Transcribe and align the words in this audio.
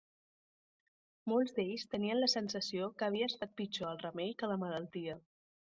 Molts 1.31 1.53
d'ells 1.57 1.85
tenien 1.91 2.19
la 2.25 2.31
sensació 2.35 2.89
que 3.01 3.09
havia 3.11 3.29
estat 3.35 3.55
pitjor 3.63 3.93
el 3.93 4.03
remei 4.09 4.35
que 4.43 4.53
la 4.55 4.61
malaltia. 4.67 5.23